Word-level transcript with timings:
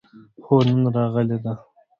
هو، 0.45 0.55
نن 0.67 0.81
راغلې 0.95 1.37
ده 1.43 1.53